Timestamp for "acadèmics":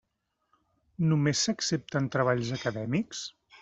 2.61-3.27